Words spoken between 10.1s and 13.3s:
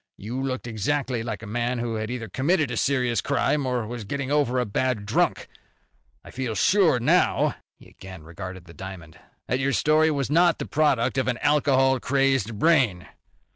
not the product of an alcohol crazed brain.